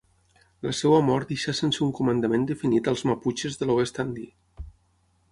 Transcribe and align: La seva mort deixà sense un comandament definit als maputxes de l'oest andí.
La 0.67 0.71
seva 0.75 1.01
mort 1.09 1.33
deixà 1.33 1.53
sense 1.59 1.83
un 1.87 1.91
comandament 1.99 2.47
definit 2.51 2.89
als 2.93 3.03
maputxes 3.09 3.59
de 3.61 3.67
l'oest 3.71 4.01
andí. 4.05 4.25